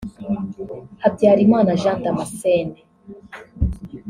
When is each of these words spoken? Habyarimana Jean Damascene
Habyarimana 1.01 1.69
Jean 1.81 1.97
Damascene 2.03 2.77